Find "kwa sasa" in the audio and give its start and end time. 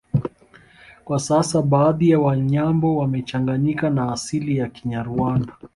1.05-1.61